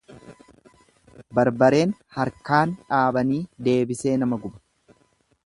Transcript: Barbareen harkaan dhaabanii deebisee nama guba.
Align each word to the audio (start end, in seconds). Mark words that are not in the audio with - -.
Barbareen 1.39 1.93
harkaan 2.17 2.75
dhaabanii 2.89 3.39
deebisee 3.69 4.17
nama 4.25 4.43
guba. 4.47 4.99